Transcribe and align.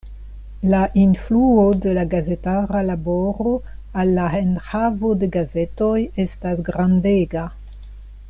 La 0.69 0.77
influo 1.01 1.65
de 1.81 1.91
la 1.97 2.05
gazetara 2.13 2.81
laboro 2.87 3.53
al 4.03 4.15
la 4.15 4.25
enhavo 4.39 5.13
de 5.25 5.31
gazetoj 5.37 5.93
estas 6.25 6.65
grandega. 6.71 7.47